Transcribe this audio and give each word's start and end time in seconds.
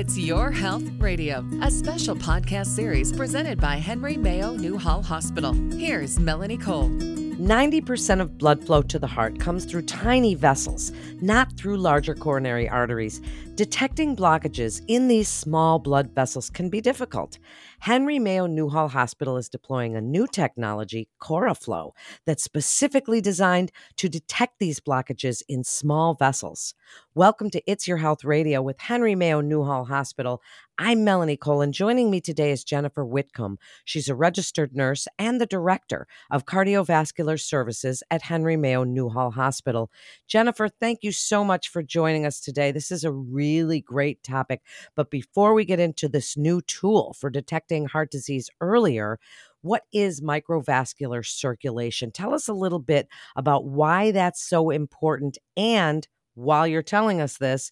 It's 0.00 0.16
Your 0.16 0.50
Health 0.50 0.84
Radio, 0.98 1.44
a 1.60 1.70
special 1.70 2.16
podcast 2.16 2.68
series 2.68 3.12
presented 3.12 3.60
by 3.60 3.76
Henry 3.76 4.16
Mayo 4.16 4.52
Newhall 4.52 5.02
Hospital. 5.02 5.52
Here's 5.52 6.18
Melanie 6.18 6.56
Cole. 6.56 6.88
90% 6.88 8.22
of 8.22 8.38
blood 8.38 8.64
flow 8.64 8.80
to 8.80 8.98
the 8.98 9.06
heart 9.06 9.38
comes 9.38 9.66
through 9.66 9.82
tiny 9.82 10.34
vessels, 10.34 10.90
not 11.20 11.52
through 11.52 11.76
larger 11.76 12.14
coronary 12.14 12.66
arteries. 12.66 13.20
Detecting 13.60 14.16
blockages 14.16 14.80
in 14.88 15.06
these 15.06 15.28
small 15.28 15.78
blood 15.78 16.14
vessels 16.14 16.48
can 16.48 16.70
be 16.70 16.80
difficult. 16.80 17.38
Henry 17.80 18.18
Mayo 18.18 18.46
Newhall 18.46 18.88
Hospital 18.88 19.36
is 19.36 19.50
deploying 19.50 19.94
a 19.94 20.00
new 20.00 20.26
technology, 20.26 21.08
Coroflow, 21.20 21.90
that's 22.24 22.42
specifically 22.42 23.20
designed 23.20 23.70
to 23.96 24.08
detect 24.08 24.60
these 24.60 24.80
blockages 24.80 25.42
in 25.46 25.62
small 25.62 26.14
vessels. 26.14 26.72
Welcome 27.14 27.50
to 27.50 27.62
It's 27.66 27.86
Your 27.86 27.98
Health 27.98 28.24
Radio 28.24 28.62
with 28.62 28.80
Henry 28.80 29.14
Mayo 29.14 29.42
Newhall 29.42 29.84
Hospital. 29.84 30.40
I'm 30.78 31.04
Melanie 31.04 31.36
Cole, 31.36 31.60
and 31.60 31.74
joining 31.74 32.10
me 32.10 32.22
today 32.22 32.52
is 32.52 32.64
Jennifer 32.64 33.04
Whitcomb. 33.04 33.58
She's 33.84 34.08
a 34.08 34.14
registered 34.14 34.74
nurse 34.74 35.06
and 35.18 35.38
the 35.38 35.44
director 35.44 36.06
of 36.30 36.46
cardiovascular 36.46 37.38
services 37.38 38.02
at 38.10 38.22
Henry 38.22 38.56
Mayo 38.56 38.84
Newhall 38.84 39.32
Hospital. 39.32 39.90
Jennifer, 40.26 40.70
thank 40.70 41.00
you 41.02 41.12
so 41.12 41.44
much 41.44 41.68
for 41.68 41.82
joining 41.82 42.24
us 42.24 42.40
today. 42.40 42.72
This 42.72 42.90
is 42.90 43.04
a 43.04 43.12
really 43.12 43.49
great 43.84 44.22
topic. 44.22 44.62
But 44.94 45.10
before 45.10 45.54
we 45.54 45.64
get 45.64 45.80
into 45.80 46.08
this 46.08 46.36
new 46.36 46.60
tool 46.62 47.14
for 47.18 47.30
detecting 47.30 47.86
heart 47.86 48.10
disease 48.10 48.50
earlier, 48.60 49.18
what 49.62 49.82
is 49.92 50.20
microvascular 50.20 51.24
circulation? 51.26 52.10
Tell 52.10 52.34
us 52.34 52.48
a 52.48 52.54
little 52.54 52.78
bit 52.78 53.08
about 53.36 53.66
why 53.66 54.10
that's 54.10 54.42
so 54.42 54.70
important. 54.70 55.38
And 55.56 56.06
while 56.34 56.66
you're 56.66 56.82
telling 56.82 57.20
us 57.20 57.38
this, 57.38 57.70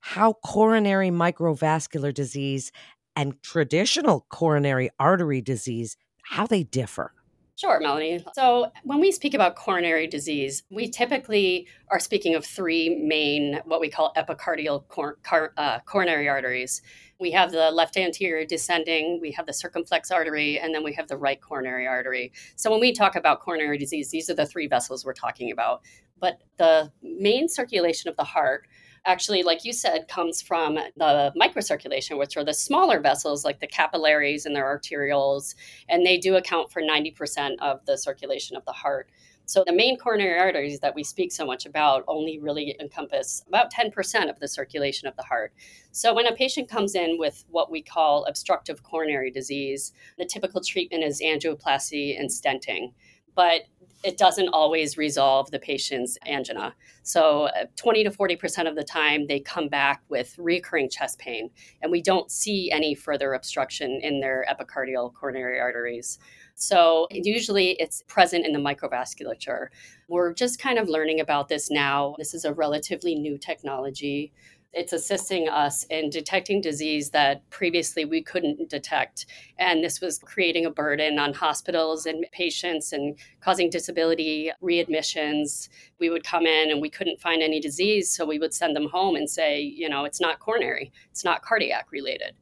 how 0.00 0.34
coronary 0.44 1.10
microvascular 1.10 2.12
disease 2.12 2.72
and 3.16 3.42
traditional 3.42 4.26
coronary 4.30 4.90
artery 4.98 5.40
disease 5.40 5.96
how 6.22 6.46
they 6.46 6.62
differ 6.62 7.12
Sure, 7.58 7.80
Melanie. 7.80 8.24
So, 8.34 8.70
when 8.84 9.00
we 9.00 9.10
speak 9.10 9.34
about 9.34 9.56
coronary 9.56 10.06
disease, 10.06 10.62
we 10.70 10.88
typically 10.88 11.66
are 11.90 11.98
speaking 11.98 12.36
of 12.36 12.46
three 12.46 13.02
main, 13.04 13.58
what 13.64 13.80
we 13.80 13.90
call 13.90 14.12
epicardial 14.16 14.86
cor- 14.86 15.16
car- 15.24 15.54
uh, 15.56 15.80
coronary 15.80 16.28
arteries. 16.28 16.82
We 17.18 17.32
have 17.32 17.50
the 17.50 17.72
left 17.72 17.96
anterior 17.96 18.46
descending, 18.46 19.18
we 19.20 19.32
have 19.32 19.46
the 19.46 19.52
circumflex 19.52 20.12
artery, 20.12 20.60
and 20.60 20.72
then 20.72 20.84
we 20.84 20.92
have 20.92 21.08
the 21.08 21.16
right 21.16 21.40
coronary 21.40 21.84
artery. 21.88 22.30
So, 22.54 22.70
when 22.70 22.78
we 22.78 22.92
talk 22.92 23.16
about 23.16 23.40
coronary 23.40 23.76
disease, 23.76 24.12
these 24.12 24.30
are 24.30 24.34
the 24.34 24.46
three 24.46 24.68
vessels 24.68 25.04
we're 25.04 25.12
talking 25.12 25.50
about. 25.50 25.82
But 26.20 26.38
the 26.58 26.92
main 27.02 27.48
circulation 27.48 28.08
of 28.08 28.14
the 28.14 28.22
heart 28.22 28.68
actually, 29.04 29.42
like 29.42 29.64
you 29.64 29.72
said, 29.72 30.08
comes 30.08 30.42
from 30.42 30.74
the 30.74 31.32
microcirculation, 31.40 32.18
which 32.18 32.36
are 32.36 32.44
the 32.44 32.54
smaller 32.54 33.00
vessels 33.00 33.44
like 33.44 33.60
the 33.60 33.66
capillaries 33.66 34.46
and 34.46 34.54
their 34.54 34.64
arterioles, 34.64 35.54
and 35.88 36.04
they 36.04 36.18
do 36.18 36.36
account 36.36 36.70
for 36.70 36.82
90% 36.82 37.56
of 37.60 37.84
the 37.86 37.96
circulation 37.96 38.56
of 38.56 38.64
the 38.64 38.72
heart. 38.72 39.10
So 39.48 39.64
the 39.66 39.72
main 39.72 39.96
coronary 39.96 40.38
arteries 40.38 40.80
that 40.80 40.94
we 40.94 41.02
speak 41.02 41.32
so 41.32 41.46
much 41.46 41.64
about 41.64 42.04
only 42.06 42.38
really 42.38 42.76
encompass 42.78 43.42
about 43.48 43.72
10% 43.72 44.28
of 44.28 44.38
the 44.40 44.46
circulation 44.46 45.08
of 45.08 45.16
the 45.16 45.22
heart. 45.22 45.54
So 45.90 46.12
when 46.12 46.26
a 46.26 46.34
patient 46.34 46.68
comes 46.68 46.94
in 46.94 47.16
with 47.18 47.46
what 47.48 47.70
we 47.70 47.80
call 47.80 48.26
obstructive 48.26 48.82
coronary 48.82 49.30
disease, 49.30 49.94
the 50.18 50.26
typical 50.26 50.60
treatment 50.60 51.02
is 51.02 51.22
angioplasty 51.22 52.20
and 52.20 52.28
stenting. 52.28 52.92
But 53.38 53.62
it 54.02 54.16
doesn't 54.16 54.48
always 54.48 54.96
resolve 54.96 55.50
the 55.52 55.60
patient's 55.60 56.18
angina. 56.26 56.74
So, 57.02 57.44
uh, 57.44 57.66
20 57.76 58.02
to 58.04 58.10
40% 58.10 58.68
of 58.68 58.74
the 58.74 58.82
time, 58.82 59.28
they 59.28 59.38
come 59.38 59.68
back 59.68 60.02
with 60.08 60.36
recurring 60.38 60.90
chest 60.90 61.20
pain, 61.20 61.50
and 61.80 61.92
we 61.92 62.02
don't 62.02 62.30
see 62.32 62.70
any 62.72 62.96
further 62.96 63.34
obstruction 63.34 64.00
in 64.02 64.20
their 64.20 64.44
epicardial 64.50 65.12
coronary 65.14 65.60
arteries. 65.60 66.18
So, 66.56 67.06
usually 67.10 67.72
it's 67.80 68.02
present 68.08 68.44
in 68.44 68.52
the 68.52 68.58
microvasculature. 68.58 69.68
We're 70.08 70.34
just 70.34 70.60
kind 70.60 70.78
of 70.78 70.88
learning 70.88 71.20
about 71.20 71.48
this 71.48 71.70
now. 71.70 72.16
This 72.18 72.34
is 72.34 72.44
a 72.44 72.52
relatively 72.52 73.14
new 73.14 73.38
technology. 73.38 74.32
It's 74.74 74.92
assisting 74.92 75.48
us 75.48 75.84
in 75.84 76.10
detecting 76.10 76.60
disease 76.60 77.10
that 77.10 77.48
previously 77.48 78.04
we 78.04 78.22
couldn't 78.22 78.68
detect. 78.68 79.24
And 79.58 79.82
this 79.82 80.00
was 80.00 80.18
creating 80.18 80.66
a 80.66 80.70
burden 80.70 81.18
on 81.18 81.32
hospitals 81.32 82.04
and 82.04 82.26
patients 82.32 82.92
and 82.92 83.16
causing 83.40 83.70
disability 83.70 84.52
readmissions. 84.62 85.70
We 85.98 86.10
would 86.10 86.22
come 86.22 86.44
in 86.46 86.70
and 86.70 86.82
we 86.82 86.90
couldn't 86.90 87.20
find 87.20 87.42
any 87.42 87.60
disease. 87.60 88.14
So 88.14 88.26
we 88.26 88.38
would 88.38 88.52
send 88.52 88.76
them 88.76 88.90
home 88.90 89.16
and 89.16 89.28
say, 89.28 89.60
you 89.60 89.88
know, 89.88 90.04
it's 90.04 90.20
not 90.20 90.38
coronary, 90.38 90.92
it's 91.10 91.24
not 91.24 91.42
cardiac 91.42 91.90
related. 91.90 92.34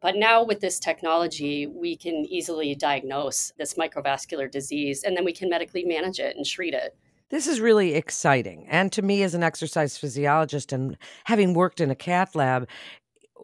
But 0.00 0.16
now 0.16 0.42
with 0.44 0.60
this 0.60 0.80
technology, 0.80 1.66
we 1.68 1.96
can 1.96 2.24
easily 2.26 2.74
diagnose 2.74 3.52
this 3.56 3.74
microvascular 3.74 4.50
disease 4.50 5.04
and 5.04 5.16
then 5.16 5.24
we 5.24 5.32
can 5.32 5.48
medically 5.48 5.84
manage 5.84 6.18
it 6.18 6.36
and 6.36 6.44
treat 6.44 6.74
it. 6.74 6.96
This 7.30 7.46
is 7.46 7.60
really 7.60 7.94
exciting. 7.94 8.66
And 8.68 8.90
to 8.92 9.02
me, 9.02 9.22
as 9.22 9.34
an 9.34 9.42
exercise 9.42 9.98
physiologist 9.98 10.72
and 10.72 10.96
having 11.24 11.52
worked 11.52 11.80
in 11.80 11.90
a 11.90 11.94
cath 11.94 12.34
lab, 12.34 12.66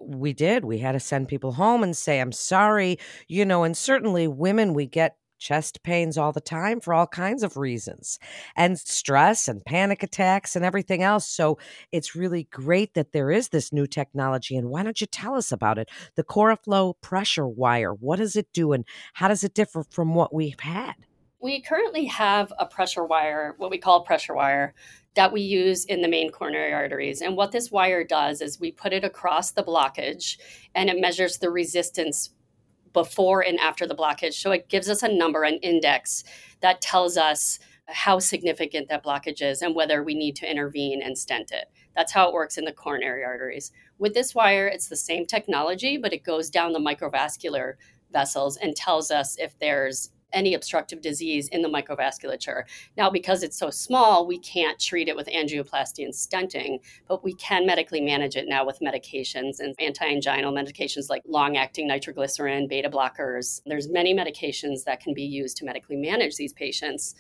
we 0.00 0.32
did. 0.32 0.64
We 0.64 0.78
had 0.78 0.92
to 0.92 1.00
send 1.00 1.28
people 1.28 1.52
home 1.52 1.82
and 1.82 1.96
say, 1.96 2.20
I'm 2.20 2.32
sorry. 2.32 2.98
You 3.28 3.44
know, 3.44 3.62
and 3.62 3.76
certainly 3.76 4.26
women, 4.26 4.72
we 4.72 4.86
get 4.86 5.16
chest 5.38 5.82
pains 5.82 6.16
all 6.16 6.32
the 6.32 6.40
time 6.40 6.80
for 6.80 6.94
all 6.94 7.06
kinds 7.06 7.42
of 7.42 7.58
reasons 7.58 8.18
and 8.56 8.78
stress 8.78 9.46
and 9.48 9.62
panic 9.66 10.02
attacks 10.02 10.56
and 10.56 10.64
everything 10.64 11.02
else. 11.02 11.28
So 11.28 11.58
it's 11.92 12.16
really 12.16 12.44
great 12.50 12.94
that 12.94 13.12
there 13.12 13.30
is 13.30 13.48
this 13.48 13.70
new 13.70 13.86
technology. 13.86 14.56
And 14.56 14.70
why 14.70 14.82
don't 14.82 15.00
you 15.00 15.06
tell 15.06 15.34
us 15.34 15.52
about 15.52 15.76
it? 15.76 15.90
The 16.14 16.24
Coroflow 16.24 16.94
pressure 17.02 17.46
wire, 17.46 17.92
what 17.92 18.16
does 18.16 18.36
it 18.36 18.48
do 18.54 18.72
and 18.72 18.86
how 19.12 19.28
does 19.28 19.44
it 19.44 19.52
differ 19.52 19.84
from 19.90 20.14
what 20.14 20.32
we've 20.32 20.60
had? 20.60 20.94
We 21.44 21.60
currently 21.60 22.06
have 22.06 22.54
a 22.58 22.64
pressure 22.64 23.04
wire, 23.04 23.54
what 23.58 23.70
we 23.70 23.76
call 23.76 24.00
pressure 24.00 24.34
wire, 24.34 24.72
that 25.14 25.30
we 25.30 25.42
use 25.42 25.84
in 25.84 26.00
the 26.00 26.08
main 26.08 26.30
coronary 26.30 26.72
arteries. 26.72 27.20
And 27.20 27.36
what 27.36 27.52
this 27.52 27.70
wire 27.70 28.02
does 28.02 28.40
is 28.40 28.58
we 28.58 28.72
put 28.72 28.94
it 28.94 29.04
across 29.04 29.50
the 29.50 29.62
blockage 29.62 30.38
and 30.74 30.88
it 30.88 30.98
measures 30.98 31.36
the 31.36 31.50
resistance 31.50 32.30
before 32.94 33.42
and 33.42 33.60
after 33.60 33.86
the 33.86 33.94
blockage. 33.94 34.32
So 34.32 34.52
it 34.52 34.70
gives 34.70 34.88
us 34.88 35.02
a 35.02 35.14
number, 35.14 35.42
an 35.42 35.58
index 35.58 36.24
that 36.62 36.80
tells 36.80 37.18
us 37.18 37.58
how 37.88 38.20
significant 38.20 38.88
that 38.88 39.04
blockage 39.04 39.42
is 39.42 39.60
and 39.60 39.74
whether 39.74 40.02
we 40.02 40.14
need 40.14 40.36
to 40.36 40.50
intervene 40.50 41.02
and 41.02 41.18
stent 41.18 41.52
it. 41.52 41.66
That's 41.94 42.12
how 42.12 42.26
it 42.26 42.32
works 42.32 42.56
in 42.56 42.64
the 42.64 42.72
coronary 42.72 43.22
arteries. 43.22 43.70
With 43.98 44.14
this 44.14 44.34
wire, 44.34 44.66
it's 44.66 44.88
the 44.88 44.96
same 44.96 45.26
technology, 45.26 45.98
but 45.98 46.14
it 46.14 46.24
goes 46.24 46.48
down 46.48 46.72
the 46.72 46.78
microvascular 46.78 47.74
vessels 48.10 48.56
and 48.56 48.74
tells 48.74 49.10
us 49.10 49.36
if 49.38 49.58
there's 49.58 50.10
any 50.34 50.54
obstructive 50.54 51.00
disease 51.00 51.48
in 51.48 51.62
the 51.62 51.68
microvasculature. 51.68 52.64
Now, 52.96 53.08
because 53.08 53.42
it's 53.42 53.58
so 53.58 53.70
small, 53.70 54.26
we 54.26 54.38
can't 54.38 54.78
treat 54.78 55.08
it 55.08 55.16
with 55.16 55.28
angioplasty 55.28 56.04
and 56.04 56.12
stenting, 56.12 56.80
but 57.08 57.24
we 57.24 57.34
can 57.34 57.66
medically 57.66 58.00
manage 58.00 58.36
it 58.36 58.48
now 58.48 58.66
with 58.66 58.80
medications 58.80 59.60
and 59.60 59.74
anti-anginal 59.78 60.52
medications 60.52 61.08
like 61.08 61.22
long-acting 61.26 61.88
nitroglycerin, 61.88 62.68
beta 62.68 62.90
blockers. 62.90 63.62
There's 63.64 63.88
many 63.88 64.14
medications 64.14 64.84
that 64.84 65.00
can 65.00 65.14
be 65.14 65.24
used 65.24 65.56
to 65.58 65.64
medically 65.64 65.96
manage 65.96 66.36
these 66.36 66.52
patients 66.52 67.14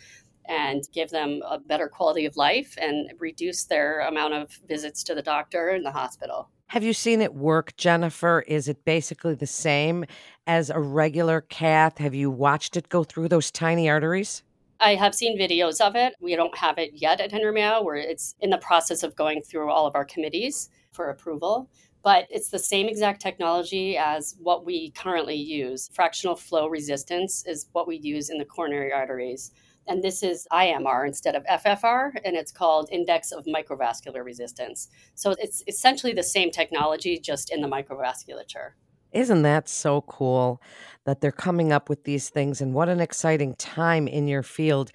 and 0.46 0.86
give 0.92 1.08
them 1.08 1.40
a 1.48 1.58
better 1.58 1.88
quality 1.88 2.26
of 2.26 2.36
life 2.36 2.76
and 2.78 3.10
reduce 3.18 3.64
their 3.64 4.00
amount 4.00 4.34
of 4.34 4.50
visits 4.68 5.02
to 5.04 5.14
the 5.14 5.22
doctor 5.22 5.70
and 5.70 5.86
the 5.86 5.90
hospital. 5.90 6.50
Have 6.68 6.82
you 6.82 6.92
seen 6.92 7.20
it 7.20 7.34
work, 7.34 7.76
Jennifer? 7.76 8.44
Is 8.48 8.68
it 8.68 8.84
basically 8.84 9.34
the 9.34 9.46
same 9.46 10.04
as 10.46 10.70
a 10.70 10.80
regular 10.80 11.42
cath? 11.42 11.98
Have 11.98 12.14
you 12.14 12.30
watched 12.30 12.76
it 12.76 12.88
go 12.88 13.04
through 13.04 13.28
those 13.28 13.50
tiny 13.50 13.88
arteries? 13.88 14.42
I 14.80 14.96
have 14.96 15.14
seen 15.14 15.38
videos 15.38 15.80
of 15.80 15.94
it. 15.94 16.14
We 16.20 16.34
don't 16.34 16.56
have 16.58 16.78
it 16.78 16.90
yet 16.94 17.20
at 17.20 17.30
Henry 17.30 17.52
Mayo, 17.52 17.82
where 17.82 17.94
it's 17.94 18.34
in 18.40 18.50
the 18.50 18.58
process 18.58 19.02
of 19.02 19.14
going 19.14 19.42
through 19.42 19.70
all 19.70 19.86
of 19.86 19.94
our 19.94 20.04
committees 20.04 20.68
for 20.90 21.10
approval. 21.10 21.70
But 22.02 22.26
it's 22.28 22.50
the 22.50 22.58
same 22.58 22.88
exact 22.88 23.22
technology 23.22 23.96
as 23.96 24.36
what 24.40 24.66
we 24.66 24.90
currently 24.90 25.36
use. 25.36 25.88
Fractional 25.94 26.34
flow 26.34 26.66
resistance 26.66 27.46
is 27.46 27.68
what 27.72 27.86
we 27.86 27.96
use 27.98 28.30
in 28.30 28.38
the 28.38 28.44
coronary 28.44 28.92
arteries 28.92 29.52
and 29.86 30.02
this 30.02 30.22
is 30.22 30.46
IMR 30.52 31.06
instead 31.06 31.34
of 31.34 31.44
FFR, 31.44 32.12
and 32.24 32.36
it's 32.36 32.52
called 32.52 32.88
Index 32.90 33.32
of 33.32 33.44
Microvascular 33.44 34.24
Resistance. 34.24 34.88
So 35.14 35.34
it's 35.38 35.62
essentially 35.66 36.12
the 36.12 36.22
same 36.22 36.50
technology, 36.50 37.18
just 37.18 37.52
in 37.52 37.60
the 37.60 37.68
microvasculature. 37.68 38.70
Isn't 39.12 39.42
that 39.42 39.68
so 39.68 40.00
cool 40.02 40.60
that 41.04 41.20
they're 41.20 41.30
coming 41.30 41.72
up 41.72 41.88
with 41.88 42.04
these 42.04 42.30
things? 42.30 42.60
And 42.60 42.74
what 42.74 42.88
an 42.88 43.00
exciting 43.00 43.54
time 43.54 44.08
in 44.08 44.26
your 44.26 44.42
field. 44.42 44.90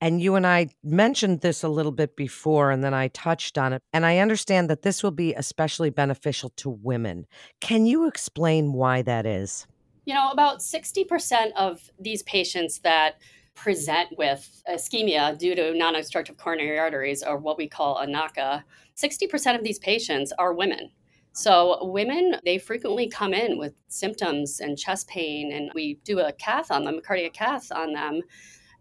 And 0.00 0.22
you 0.22 0.36
and 0.36 0.46
I 0.46 0.68
mentioned 0.82 1.40
this 1.40 1.62
a 1.62 1.68
little 1.68 1.92
bit 1.92 2.16
before, 2.16 2.70
and 2.70 2.84
then 2.84 2.94
I 2.94 3.08
touched 3.08 3.58
on 3.58 3.72
it. 3.72 3.82
And 3.92 4.06
I 4.06 4.18
understand 4.18 4.70
that 4.70 4.82
this 4.82 5.02
will 5.02 5.10
be 5.10 5.34
especially 5.34 5.90
beneficial 5.90 6.50
to 6.56 6.70
women. 6.70 7.26
Can 7.60 7.84
you 7.84 8.06
explain 8.06 8.72
why 8.72 9.02
that 9.02 9.26
is? 9.26 9.66
You 10.04 10.14
know, 10.14 10.30
about 10.30 10.60
60% 10.60 11.52
of 11.56 11.90
these 11.98 12.22
patients 12.22 12.78
that 12.78 13.16
present 13.58 14.08
with 14.16 14.62
ischemia 14.70 15.36
due 15.36 15.54
to 15.54 15.74
non 15.74 15.96
obstructive 15.96 16.36
coronary 16.36 16.78
arteries, 16.78 17.24
or 17.24 17.38
what 17.38 17.58
we 17.58 17.68
call 17.68 17.98
a 17.98 18.06
NACA, 18.06 18.62
60% 18.96 19.58
of 19.58 19.64
these 19.64 19.80
patients 19.80 20.32
are 20.38 20.54
women. 20.54 20.90
So, 21.32 21.78
women, 21.82 22.36
they 22.44 22.58
frequently 22.58 23.08
come 23.08 23.34
in 23.34 23.58
with 23.58 23.74
symptoms 23.88 24.60
and 24.60 24.78
chest 24.78 25.08
pain, 25.08 25.52
and 25.52 25.70
we 25.74 25.98
do 26.04 26.20
a 26.20 26.32
cath 26.32 26.70
on 26.70 26.84
them, 26.84 26.98
a 26.98 27.00
cardiac 27.00 27.32
cath 27.32 27.70
on 27.72 27.92
them, 27.92 28.22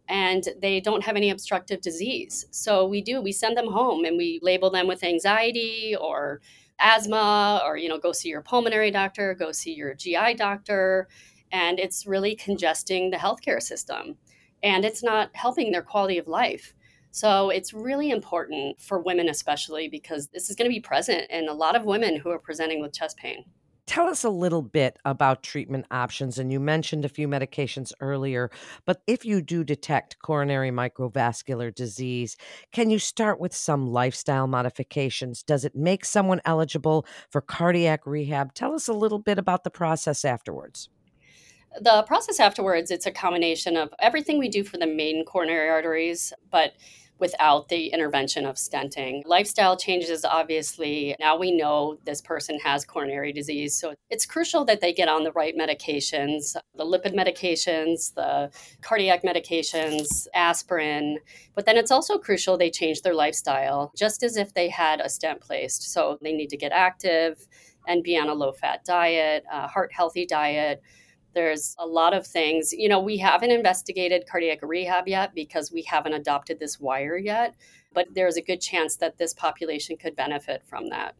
and 0.07 0.47
they 0.61 0.79
don't 0.79 1.03
have 1.03 1.15
any 1.15 1.31
obstructive 1.31 1.81
disease. 1.81 2.45
So, 2.51 2.87
we 2.87 3.01
do, 3.01 3.19
we 3.19 3.31
send 3.31 3.57
them 3.57 3.71
home 3.71 4.05
and 4.05 4.15
we 4.15 4.39
label 4.43 4.69
them 4.69 4.87
with 4.87 5.03
anxiety 5.03 5.95
or 5.99 6.39
asthma, 6.79 7.63
or, 7.65 7.77
you 7.77 7.89
know, 7.89 7.97
go 7.97 8.11
see 8.11 8.29
your 8.29 8.41
pulmonary 8.41 8.91
doctor, 8.91 9.33
go 9.33 9.51
see 9.51 9.73
your 9.73 9.95
GI 9.95 10.35
doctor. 10.35 11.07
And 11.51 11.79
it's 11.79 12.05
really 12.05 12.35
congesting 12.35 13.09
the 13.09 13.17
healthcare 13.17 13.61
system 13.61 14.17
and 14.63 14.85
it's 14.85 15.03
not 15.03 15.29
helping 15.33 15.71
their 15.71 15.81
quality 15.81 16.17
of 16.17 16.27
life. 16.27 16.73
So 17.11 17.49
it's 17.49 17.73
really 17.73 18.11
important 18.11 18.79
for 18.79 18.99
women, 18.99 19.29
especially 19.29 19.87
because 19.87 20.27
this 20.27 20.49
is 20.49 20.55
going 20.55 20.69
to 20.69 20.75
be 20.75 20.79
present 20.79 21.29
in 21.31 21.47
a 21.47 21.53
lot 21.53 21.75
of 21.75 21.83
women 21.83 22.17
who 22.17 22.29
are 22.29 22.39
presenting 22.39 22.81
with 22.81 22.93
chest 22.93 23.17
pain. 23.17 23.45
Tell 23.87 24.07
us 24.07 24.25
a 24.25 24.29
little 24.29 24.61
bit 24.61 24.99
about 25.05 25.43
treatment 25.43 25.85
options. 25.89 26.37
And 26.37 26.51
you 26.51 26.59
mentioned 26.59 27.05
a 27.05 27.09
few 27.09 27.25
medications 27.25 27.93
earlier, 28.01 28.51
but 28.85 29.01
if 29.07 29.23
you 29.23 29.41
do 29.41 29.63
detect 29.63 30.19
coronary 30.19 30.71
microvascular 30.71 31.73
disease, 31.73 32.35
can 32.73 32.89
you 32.89 32.99
start 32.99 33.39
with 33.39 33.55
some 33.55 33.87
lifestyle 33.87 34.45
modifications? 34.45 35.41
Does 35.41 35.63
it 35.63 35.73
make 35.73 36.03
someone 36.03 36.41
eligible 36.43 37.05
for 37.31 37.39
cardiac 37.39 38.05
rehab? 38.05 38.53
Tell 38.53 38.73
us 38.73 38.89
a 38.89 38.93
little 38.93 39.19
bit 39.19 39.39
about 39.39 39.63
the 39.63 39.71
process 39.71 40.25
afterwards. 40.25 40.89
The 41.79 42.03
process 42.07 42.39
afterwards, 42.39 42.91
it's 42.91 43.05
a 43.05 43.11
combination 43.11 43.77
of 43.77 43.93
everything 43.99 44.39
we 44.39 44.49
do 44.49 44.63
for 44.63 44.77
the 44.77 44.87
main 44.87 45.25
coronary 45.25 45.69
arteries, 45.69 46.33
but 46.49 46.73
without 47.19 47.69
the 47.69 47.87
intervention 47.87 48.45
of 48.45 48.55
stenting. 48.55 49.23
Lifestyle 49.25 49.75
changes, 49.75 50.23
obviously. 50.23 51.15
Now 51.19 51.37
we 51.37 51.51
know 51.51 51.97
this 52.05 52.21
person 52.21 52.59
has 52.59 52.85
coronary 52.85 53.33
disease. 53.33 53.75
So 53.75 53.95
it's 54.09 54.25
crucial 54.25 54.65
that 54.65 54.81
they 54.81 54.93
get 54.93 55.07
on 55.07 55.23
the 55.23 55.31
right 55.31 55.55
medications 55.57 56.55
the 56.75 56.85
lipid 56.85 57.15
medications, 57.15 58.13
the 58.13 58.51
cardiac 58.81 59.23
medications, 59.23 60.27
aspirin. 60.35 61.17
But 61.55 61.65
then 61.65 61.75
it's 61.75 61.89
also 61.89 62.19
crucial 62.19 62.55
they 62.55 62.69
change 62.69 63.01
their 63.01 63.15
lifestyle, 63.15 63.91
just 63.97 64.21
as 64.21 64.37
if 64.37 64.53
they 64.53 64.69
had 64.69 65.01
a 65.01 65.09
stent 65.09 65.41
placed. 65.41 65.91
So 65.91 66.19
they 66.21 66.33
need 66.33 66.51
to 66.51 66.57
get 66.57 66.71
active 66.71 67.47
and 67.87 68.03
be 68.03 68.15
on 68.15 68.29
a 68.29 68.33
low 68.35 68.51
fat 68.51 68.85
diet, 68.85 69.43
a 69.51 69.67
heart 69.67 69.91
healthy 69.91 70.27
diet 70.27 70.83
there's 71.37 71.75
a 71.77 71.85
lot 71.85 72.15
of 72.15 72.25
things. 72.25 72.73
You 72.73 72.89
know, 72.89 72.99
we 72.99 73.15
haven't 73.17 73.51
investigated 73.51 74.25
cardiac 74.27 74.57
rehab 74.63 75.07
yet 75.07 75.35
because 75.35 75.71
we 75.71 75.83
haven't 75.83 76.13
adopted 76.13 76.59
this 76.59 76.79
wire 76.79 77.15
yet, 77.15 77.53
but 77.93 78.07
there's 78.15 78.37
a 78.37 78.41
good 78.41 78.59
chance 78.59 78.95
that 78.95 79.19
this 79.19 79.35
population 79.35 79.97
could 79.97 80.15
benefit 80.15 80.63
from 80.65 80.89
that. 80.89 81.13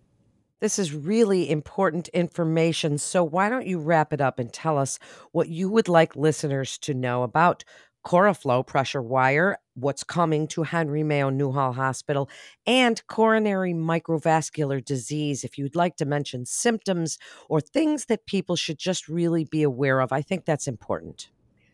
This 0.59 0.79
is 0.79 0.91
really 0.91 1.51
important 1.51 2.07
information. 2.07 2.97
So, 2.97 3.23
why 3.23 3.47
don't 3.47 3.67
you 3.67 3.77
wrap 3.77 4.11
it 4.11 4.19
up 4.19 4.39
and 4.39 4.51
tell 4.51 4.79
us 4.79 4.97
what 5.33 5.49
you 5.49 5.69
would 5.69 5.87
like 5.87 6.15
listeners 6.15 6.79
to 6.79 6.95
know 6.95 7.21
about 7.21 7.63
Coroflow 8.05 8.65
pressure 8.65 9.01
wire, 9.01 9.57
what's 9.73 10.03
coming 10.03 10.47
to 10.47 10.63
Henry 10.63 11.03
Mayo 11.03 11.29
Newhall 11.29 11.73
Hospital, 11.73 12.29
and 12.65 13.05
coronary 13.07 13.73
microvascular 13.73 14.83
disease. 14.83 15.43
If 15.43 15.57
you'd 15.57 15.75
like 15.75 15.97
to 15.97 16.05
mention 16.05 16.45
symptoms 16.45 17.17
or 17.49 17.61
things 17.61 18.05
that 18.05 18.25
people 18.25 18.55
should 18.55 18.77
just 18.79 19.07
really 19.07 19.45
be 19.45 19.63
aware 19.63 19.99
of, 19.99 20.11
I 20.11 20.21
think 20.21 20.45
that's 20.45 20.67
important. 20.67 21.29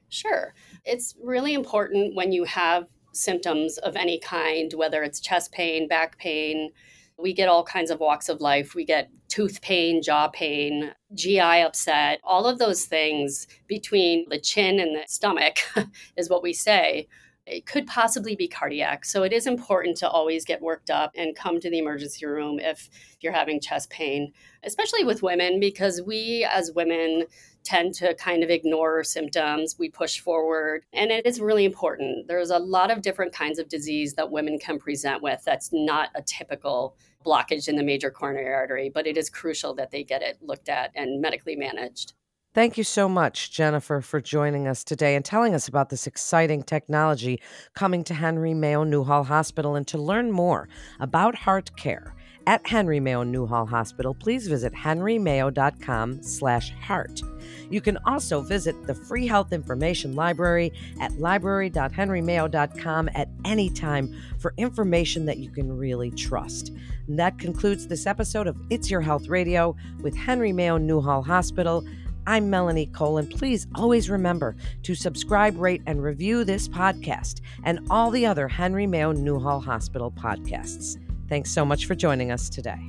Sure. 0.09 0.53
It's 0.85 1.15
really 1.21 1.53
important 1.53 2.15
when 2.15 2.31
you 2.31 2.43
have 2.43 2.87
symptoms 3.13 3.77
of 3.77 3.95
any 3.95 4.19
kind, 4.19 4.73
whether 4.73 5.03
it's 5.03 5.19
chest 5.19 5.51
pain, 5.51 5.87
back 5.87 6.17
pain, 6.17 6.71
we 7.17 7.33
get 7.33 7.49
all 7.49 7.63
kinds 7.63 7.91
of 7.91 7.99
walks 7.99 8.29
of 8.29 8.41
life. 8.41 8.75
We 8.75 8.85
get 8.85 9.09
tooth 9.27 9.61
pain, 9.61 10.01
jaw 10.01 10.27
pain, 10.27 10.91
GI 11.13 11.39
upset, 11.39 12.19
all 12.23 12.45
of 12.45 12.59
those 12.59 12.85
things 12.85 13.47
between 13.67 14.27
the 14.29 14.39
chin 14.39 14.79
and 14.79 14.95
the 14.95 15.03
stomach 15.07 15.57
is 16.17 16.29
what 16.29 16.43
we 16.43 16.53
say. 16.53 17.07
It 17.45 17.65
could 17.65 17.87
possibly 17.87 18.35
be 18.35 18.47
cardiac. 18.47 19.03
So 19.03 19.23
it 19.23 19.33
is 19.33 19.47
important 19.47 19.97
to 19.97 20.09
always 20.09 20.45
get 20.45 20.61
worked 20.61 20.89
up 20.89 21.11
and 21.15 21.35
come 21.35 21.59
to 21.59 21.69
the 21.69 21.79
emergency 21.79 22.25
room 22.25 22.57
if 22.59 22.89
you're 23.19 23.33
having 23.33 23.59
chest 23.59 23.89
pain, 23.89 24.31
especially 24.63 25.03
with 25.03 25.23
women, 25.23 25.59
because 25.59 26.01
we 26.01 26.47
as 26.49 26.71
women 26.73 27.25
tend 27.63 27.93
to 27.95 28.13
kind 28.15 28.43
of 28.43 28.49
ignore 28.49 29.03
symptoms. 29.03 29.75
We 29.77 29.89
push 29.89 30.19
forward, 30.19 30.83
and 30.93 31.11
it 31.11 31.25
is 31.25 31.39
really 31.39 31.65
important. 31.65 32.27
There's 32.27 32.49
a 32.49 32.59
lot 32.59 32.91
of 32.91 33.01
different 33.01 33.33
kinds 33.33 33.59
of 33.59 33.69
disease 33.69 34.13
that 34.15 34.31
women 34.31 34.59
can 34.59 34.79
present 34.79 35.21
with 35.21 35.41
that's 35.45 35.69
not 35.71 36.09
a 36.15 36.21
typical 36.21 36.95
blockage 37.25 37.67
in 37.67 37.77
the 37.77 37.83
major 37.83 38.11
coronary 38.11 38.53
artery, 38.53 38.91
but 38.93 39.07
it 39.07 39.17
is 39.17 39.29
crucial 39.29 39.73
that 39.75 39.91
they 39.91 40.03
get 40.03 40.21
it 40.21 40.37
looked 40.41 40.69
at 40.69 40.91
and 40.95 41.21
medically 41.21 41.55
managed. 41.55 42.13
Thank 42.53 42.77
you 42.77 42.83
so 42.83 43.09
much, 43.09 43.49
Jennifer, 43.49 43.99
for 43.99 44.21
joining 44.21 44.67
us 44.67 44.83
today 44.83 45.15
and 45.15 45.25
telling 45.25 45.55
us 45.55 45.67
about 45.67 45.89
this 45.89 46.05
exciting 46.05 46.61
technology 46.61 47.41
coming 47.73 48.03
to 48.03 48.13
Henry 48.13 48.53
Mayo 48.53 48.83
Newhall 48.83 49.23
Hospital. 49.23 49.75
And 49.75 49.87
to 49.87 49.97
learn 49.97 50.31
more 50.31 50.69
about 50.99 51.33
heart 51.33 51.75
care 51.75 52.13
at 52.45 52.67
Henry 52.67 52.99
Mayo 52.99 53.23
Newhall 53.23 53.65
Hospital, 53.65 54.13
please 54.13 54.47
visit 54.47 54.71
henrymayo.com 54.71 56.21
slash 56.21 56.71
heart. 56.73 57.21
You 57.71 57.81
can 57.81 57.97
also 58.05 58.41
visit 58.41 58.85
the 58.85 58.93
free 58.93 59.25
health 59.25 59.51
information 59.51 60.15
library 60.15 60.71
at 61.01 61.13
library.henrymayo.com 61.13 63.09
at 63.15 63.29
any 63.45 63.69
time 63.71 64.15
for 64.37 64.53
information 64.57 65.25
that 65.25 65.37
you 65.37 65.49
can 65.49 65.75
really 65.75 66.11
trust. 66.11 66.71
And 67.07 67.17
that 67.17 67.39
concludes 67.39 67.87
this 67.87 68.05
episode 68.05 68.45
of 68.45 68.57
It's 68.69 68.91
Your 68.91 69.01
Health 69.01 69.27
Radio 69.27 69.75
with 70.01 70.15
Henry 70.15 70.53
Mayo 70.53 70.77
Newhall 70.77 71.23
Hospital. 71.23 71.83
I'm 72.25 72.49
Melanie 72.49 72.87
Cole, 72.87 73.17
and 73.17 73.29
please 73.29 73.67
always 73.75 74.09
remember 74.09 74.55
to 74.83 74.95
subscribe, 74.95 75.57
rate, 75.57 75.81
and 75.85 76.01
review 76.01 76.43
this 76.43 76.67
podcast 76.67 77.41
and 77.63 77.79
all 77.89 78.11
the 78.11 78.25
other 78.25 78.47
Henry 78.47 78.87
Mayo 78.87 79.11
Newhall 79.11 79.61
Hospital 79.61 80.11
podcasts. 80.11 80.97
Thanks 81.29 81.51
so 81.51 81.65
much 81.65 81.85
for 81.85 81.95
joining 81.95 82.31
us 82.31 82.49
today. 82.49 82.79